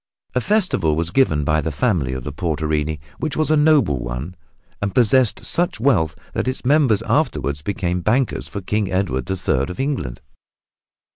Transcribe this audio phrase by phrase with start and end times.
[0.33, 4.33] A festival was given by the family of the Portinari which was a noble one
[4.81, 9.69] and possessed such wealth that its members afterward became bankers for King Edward the Third
[9.69, 10.19] of England.